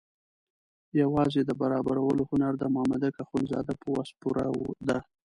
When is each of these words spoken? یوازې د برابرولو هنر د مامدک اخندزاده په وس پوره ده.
یوازې 1.01 1.41
د 1.45 1.51
برابرولو 1.61 2.23
هنر 2.31 2.53
د 2.57 2.63
مامدک 2.75 3.13
اخندزاده 3.25 3.73
په 3.81 3.87
وس 3.95 4.09
پوره 4.21 4.45
ده. 4.87 4.97